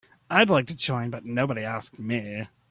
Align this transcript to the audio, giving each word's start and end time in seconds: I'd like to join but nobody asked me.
I'd 0.31 0.49
like 0.49 0.65
to 0.65 0.75
join 0.75 1.11
but 1.11 1.25
nobody 1.25 1.61
asked 1.61 1.99
me. 1.99 2.47